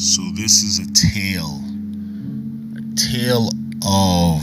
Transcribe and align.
So 0.00 0.22
this 0.32 0.62
is 0.62 0.78
a 0.78 0.90
tale, 0.92 1.60
a 2.74 2.80
tale 2.96 3.50
of 3.86 4.40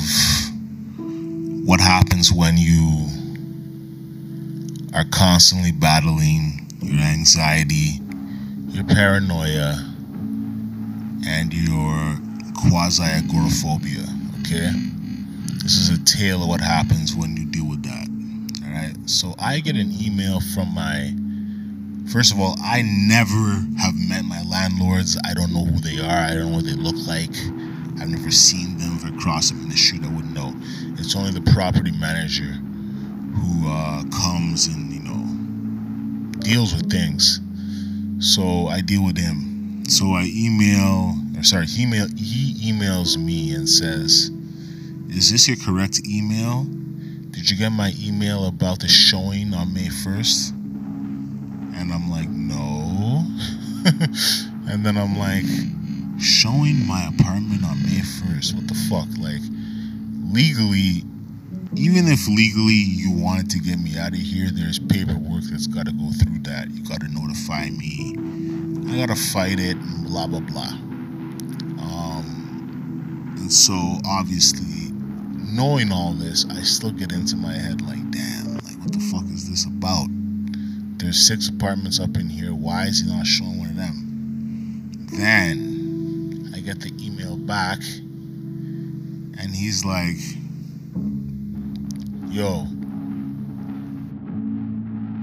what 1.66 1.80
happens 1.80 2.32
when 2.32 2.58
you 2.58 3.08
are 4.94 5.06
constantly 5.10 5.72
battling 5.72 6.70
your 6.80 7.02
anxiety, 7.02 8.00
your 8.68 8.84
paranoia, 8.84 9.84
and 11.26 11.52
your 11.52 12.20
quasi 12.56 13.02
agoraphobia. 13.02 14.06
Okay? 14.42 14.70
This 15.64 15.76
is 15.80 15.90
a 15.90 16.06
tale 16.06 16.44
of 16.44 16.50
what 16.50 16.62
happens 16.62 17.16
when 17.16 17.36
you 17.36 17.48
deal 17.48 17.68
with 17.68 17.82
that. 17.82 18.08
Alright? 18.64 19.10
So 19.10 19.34
I 19.40 19.60
get 19.62 19.76
an 19.76 19.92
email 20.00 20.40
from 20.40 20.72
my. 20.76 21.16
First 22.12 22.32
of 22.32 22.40
all, 22.40 22.56
I 22.64 22.84
never 22.84 23.66
have 23.80 23.94
met 24.08 24.24
my 24.24 24.42
landlords. 24.44 25.18
I 25.26 25.34
don't 25.34 25.52
know 25.52 25.66
who 25.66 25.80
they 25.82 26.00
are. 26.00 26.24
I 26.24 26.36
don't 26.36 26.52
know 26.52 26.56
what 26.56 26.66
they 26.66 26.72
look 26.72 26.96
like. 27.06 27.36
I've 28.00 28.08
never 28.08 28.32
seen 28.32 28.78
them. 28.78 28.96
If 28.96 29.06
I 29.06 29.12
cross 29.22 29.50
them 29.50 29.62
in 29.62 29.70
the 29.70 29.76
street, 29.76 30.04
I 30.06 30.08
wouldn't 30.08 30.34
know. 30.34 30.54
It's 30.98 31.18
only 31.18 31.32
the 31.32 31.52
property 31.52 31.92
manager 31.92 32.54
who 33.36 33.68
uh, 33.68 34.04
comes 34.10 34.68
and, 34.68 34.94
you 34.94 35.02
know, 35.02 36.40
deals 36.40 36.74
with 36.74 36.90
things. 36.90 37.42
So 38.20 38.68
I 38.68 38.80
deal 38.80 39.04
with 39.04 39.18
him. 39.18 39.84
So 39.90 40.14
I 40.14 40.30
email, 40.34 41.14
or 41.38 41.44
sorry, 41.44 41.66
he, 41.66 41.84
email, 41.84 42.08
he 42.16 42.72
emails 42.72 43.18
me 43.18 43.54
and 43.54 43.68
says, 43.68 44.32
Is 45.10 45.30
this 45.30 45.50
your 45.50 45.58
correct 45.58 46.08
email? 46.08 46.64
Did 47.32 47.50
you 47.50 47.58
get 47.58 47.72
my 47.72 47.92
email 48.00 48.48
about 48.48 48.80
the 48.80 48.88
showing 48.88 49.54
on 49.54 49.74
May 49.74 49.88
1st? 49.88 50.57
And 51.78 51.94
I'm 51.94 52.10
like, 52.10 52.30
No. 52.30 53.24
and 54.70 54.86
then 54.86 54.98
I'm 54.98 55.18
like, 55.18 55.46
Showing 56.20 56.86
my 56.88 57.08
apartment 57.08 57.64
on 57.64 57.82
May 57.84 58.02
1st? 58.02 58.56
What 58.56 58.68
the 58.68 58.74
fuck? 58.90 59.08
Like, 59.20 59.42
legally, 60.34 61.04
even 61.76 62.08
if 62.08 62.28
legally 62.28 62.74
you 62.74 63.12
wanted 63.12 63.52
to 63.52 63.60
get 63.60 63.78
me 63.78 63.98
out 63.98 64.14
of 64.14 64.20
here, 64.20 64.50
there's 64.52 64.80
paperwork 64.80 65.44
that's 65.44 65.68
got 65.68 65.86
to 65.86 65.92
go 65.92 66.10
through 66.12 66.40
that. 66.40 66.72
You 66.72 66.84
got 66.86 67.02
to 67.02 67.08
notify 67.10 67.70
me. 67.70 68.16
I 68.92 68.98
got 68.98 69.16
to 69.16 69.22
fight 69.22 69.60
it, 69.60 69.78
blah, 70.06 70.26
blah, 70.26 70.40
blah. 70.40 70.74
Um, 71.78 73.36
and 73.38 73.54
so, 73.54 74.00
obviously, 74.08 74.92
knowing 75.54 75.92
all 75.92 76.14
this, 76.14 76.46
I 76.50 76.62
still 76.62 76.92
get 76.92 77.12
into 77.12 77.36
my 77.36 77.54
head 77.54 77.82
like, 77.82 78.10
damn, 78.10 78.56
like, 78.56 78.78
what 78.80 78.92
the 78.92 79.00
fuck 79.12 79.26
is 79.26 79.48
this 79.50 79.66
about? 79.66 80.08
There's 80.98 81.28
six 81.28 81.48
apartments 81.48 82.00
up 82.00 82.18
in 82.18 82.28
here. 82.28 82.54
Why 82.56 82.86
is 82.86 83.02
he 83.02 83.08
not 83.08 83.28
showing 83.28 83.60
one 83.60 83.70
of 83.70 83.76
them? 83.76 85.08
Then 85.14 86.52
I 86.56 86.60
get 86.60 86.80
the 86.82 86.92
email 87.00 87.38
back, 87.38 87.80
and 89.40 89.56
he's 89.56 89.86
like, 89.86 90.18
yo, 92.34 92.66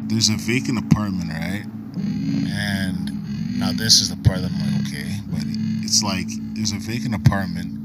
there's 0.08 0.28
a 0.28 0.36
vacant 0.36 0.78
apartment, 0.78 1.30
right? 1.30 1.64
And 1.96 3.58
now 3.58 3.72
this 3.72 4.00
is 4.00 4.10
the 4.10 4.16
part 4.28 4.42
that 4.42 4.52
I'm 4.52 4.60
like, 4.60 4.86
okay, 4.86 5.18
but 5.28 5.42
it's 5.82 6.02
like 6.04 6.28
there's 6.54 6.72
a 6.72 6.78
vacant 6.78 7.14
apartment, 7.16 7.76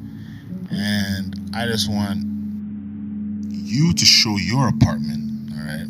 and 0.72 1.36
I 1.56 1.66
just 1.66 1.90
want 1.90 2.24
you 3.52 3.94
to 3.94 4.06
show 4.06 4.38
your 4.38 4.68
apartment, 4.68 5.52
all 5.54 5.66
right? 5.66 5.88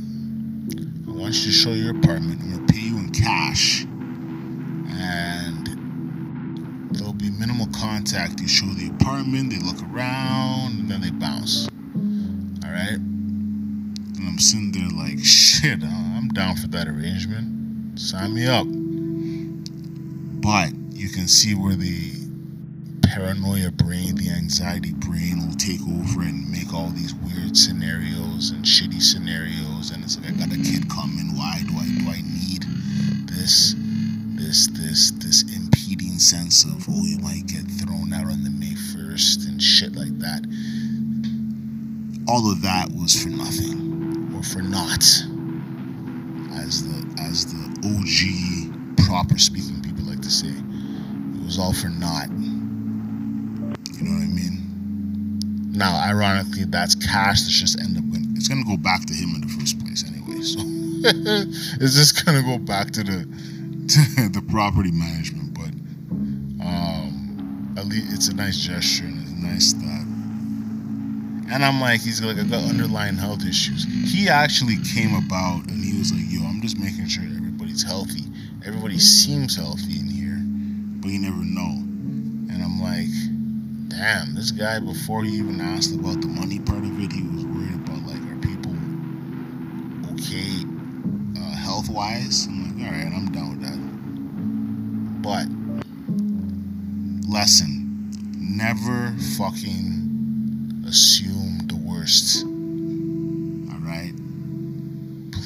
Want 1.20 1.36
you 1.36 1.52
to 1.52 1.52
show 1.52 1.72
your 1.72 1.92
apartment. 1.98 2.42
I'm 2.42 2.52
gonna 2.52 2.66
pay 2.66 2.80
you 2.80 2.98
in 2.98 3.10
cash, 3.10 3.84
and 3.84 5.68
there'll 6.92 7.12
be 7.12 7.30
minimal 7.30 7.68
contact. 7.68 8.40
You 8.40 8.48
show 8.48 8.68
the 8.68 8.88
apartment, 8.88 9.50
they 9.52 9.60
look 9.60 9.84
around, 9.94 10.80
and 10.80 10.90
then 10.90 11.02
they 11.02 11.12
bounce. 11.12 11.68
All 11.68 12.72
right. 12.72 12.94
And 12.94 14.28
I'm 14.28 14.40
sitting 14.40 14.72
there 14.72 14.88
like, 14.90 15.20
shit, 15.20 15.84
uh, 15.84 15.88
I'm 15.88 16.30
down 16.30 16.56
for 16.56 16.68
that 16.68 16.88
arrangement. 16.88 18.00
Sign 18.00 18.34
me 18.34 18.48
up. 18.48 18.66
But 20.42 20.74
you 20.98 21.10
can 21.10 21.28
see 21.28 21.54
where 21.54 21.76
the 21.76 22.14
paranoia 23.20 23.70
brain, 23.72 24.16
the 24.16 24.30
anxiety 24.30 24.94
brain 24.94 25.46
will 25.46 25.56
take 25.56 25.82
over 25.82 26.22
and 26.22 26.50
make 26.50 26.74
all 26.74 26.88
these 26.88 27.14
weird 27.16 27.56
scenarios 27.56 28.52
and 28.52 28.64
shitty 28.64 29.02
scenarios. 29.02 29.92
And 29.92 30.06
it's 30.06 30.18
like, 30.18 30.32
I 30.32 30.38
got 30.38 30.54
a 30.54 30.56
kid 30.56 30.88
mm-hmm. 30.88 31.00
coming. 31.02 31.36
Why 31.36 31.60
do 31.68 31.76
I 31.76 31.84
do 32.00 32.08
I 32.08 32.22
need 32.24 32.64
this, 33.28 33.76
this, 34.40 34.68
this, 34.68 35.12
this 35.20 35.44
impeding 35.54 36.18
sense 36.18 36.64
of, 36.64 36.88
oh, 36.88 37.04
you 37.04 37.20
might 37.20 37.46
get 37.46 37.68
thrown 37.84 38.14
out 38.14 38.32
on 38.32 38.42
the 38.46 38.50
May 38.52 38.72
1st 38.96 39.50
and 39.50 39.62
shit 39.62 39.96
like 39.96 40.18
that 40.20 40.46
all 42.28 42.52
of 42.52 42.62
that 42.62 42.88
was 42.92 43.22
for 43.22 43.30
nothing 43.30 44.32
or 44.36 44.44
for 44.44 44.62
naught 44.62 45.04
as 46.62 46.84
the 46.84 47.22
as 47.24 47.48
the 47.52 47.64
OG 47.90 49.08
proper 49.08 49.40
speaking 49.40 49.82
people 49.82 50.04
like 50.04 50.22
to 50.22 50.30
say 50.30 50.48
it 50.48 51.44
was 51.44 51.58
all 51.58 51.74
for 51.74 51.90
naught 51.90 52.30
you 54.00 54.06
know 54.08 54.16
what 54.16 54.24
I 54.24 54.28
mean 54.28 55.72
now 55.72 55.96
ironically 55.96 56.66
that's 56.66 56.96
cash 56.96 57.42
that's 57.42 57.60
just 57.60 57.80
end 57.80 57.98
up 57.98 58.04
going 58.12 58.26
it's 58.36 58.48
gonna 58.48 58.66
go 58.66 58.78
back 58.78 59.06
to 59.06 59.14
him 59.14 59.36
in 59.36 59.42
the 59.42 59.48
first 59.48 59.80
place 59.80 60.04
anyway 60.08 60.42
so 60.42 60.60
it's 61.84 61.96
just 61.96 62.26
gonna 62.26 62.44
go 62.44 62.58
back 62.58 62.92
to 62.92 63.04
the 63.04 63.26
to 63.88 64.30
the 64.34 64.44
property 64.50 64.92
management 64.92 65.54
but 65.54 65.72
um 66.66 67.76
at 67.78 67.86
least 67.86 68.14
it's 68.14 68.28
a 68.28 68.36
nice 68.36 68.58
gesture 68.58 69.06
and 69.06 69.22
it's 69.22 69.32
nice 69.32 69.74
that 69.74 70.00
and 71.52 71.66
I'm 71.66 71.82
like, 71.82 72.02
he's 72.02 72.22
like, 72.22 72.38
I 72.38 72.44
got 72.44 72.64
underlying 72.70 73.18
health 73.18 73.44
issues. 73.44 73.84
He 73.84 74.30
actually 74.30 74.78
came 74.94 75.16
about 75.16 75.66
and 75.68 75.84
he 75.84 75.98
was 75.98 76.14
like, 76.14 76.22
yo, 76.28 76.46
I'm 76.46 76.62
just 76.62 76.78
making 76.78 77.08
sure 77.08 77.24
everybody's 77.24 77.82
healthy. 77.82 78.24
Everybody 78.64 79.00
seems 79.00 79.56
healthy 79.56 80.00
in 80.00 80.06
here, 80.06 80.38
but 81.02 81.10
you 81.10 81.18
never 81.18 81.44
know. 81.44 81.74
And 82.54 82.62
I'm 82.62 82.80
like, 82.80 83.10
damn, 83.90 84.34
this 84.36 84.52
guy, 84.52 84.80
before 84.80 85.24
he 85.24 85.32
even 85.32 85.60
asked 85.60 85.94
about 85.94 86.22
the 86.22 86.28
money 86.28 86.60
part 86.60 86.84
of 86.84 87.00
it, 87.00 87.12
he 87.12 87.24
was 87.24 87.44
worried 87.46 87.76
about, 87.76 88.04
like, 88.04 88.22
are 88.32 88.38
people 88.38 88.76
okay 90.14 90.64
uh, 91.38 91.56
health 91.58 91.90
wise? 91.90 92.48
I'm 92.48 92.78
like, 92.78 92.88
all 92.88 92.94
right, 92.94 93.12
I'm 93.14 93.32
down 93.32 93.50
with 93.50 93.62
that. 93.68 93.80
But, 95.22 95.48
lesson 97.30 98.12
never 98.40 99.16
fucking 99.38 100.86
assume 100.88 101.68
the 101.68 101.76
worst. 101.76 102.46
Alright? 103.74 104.14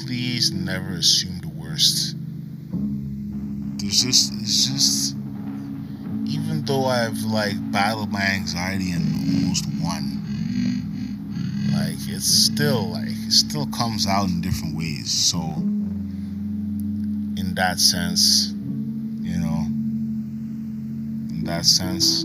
Please 0.04 0.52
never 0.52 0.94
assume 0.94 1.38
the 1.40 1.48
worst. 1.48 2.14
There's 3.78 4.02
just, 4.02 4.32
it's 4.40 4.66
just, 4.66 5.16
though 6.66 6.86
I've 6.86 7.22
like 7.24 7.54
battled 7.70 8.10
my 8.10 8.22
anxiety 8.22 8.92
and 8.92 9.04
almost 9.42 9.66
won, 9.82 10.20
like 11.72 11.98
it's 12.08 12.26
still 12.26 12.90
like, 12.90 13.08
it 13.08 13.32
still 13.32 13.66
comes 13.66 14.06
out 14.06 14.28
in 14.28 14.40
different 14.40 14.76
ways. 14.76 15.10
So, 15.10 15.38
in 17.36 17.52
that 17.56 17.78
sense, 17.78 18.52
you 19.20 19.38
know, 19.38 19.66
in 21.30 21.42
that 21.44 21.66
sense, 21.66 22.24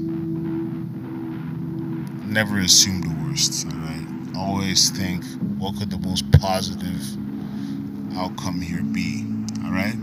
never 2.26 2.60
assume 2.60 3.02
the 3.02 3.16
worst, 3.26 3.66
all 3.66 3.74
right? 3.80 4.06
Always 4.38 4.90
think, 4.92 5.26
what 5.58 5.78
could 5.78 5.90
the 5.90 6.00
most 6.00 6.32
positive 6.32 7.02
outcome 8.16 8.62
here 8.62 8.84
be, 8.84 9.26
all 9.66 9.72
right? 9.72 9.96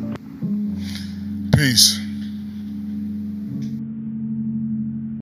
Peace. 1.52 2.05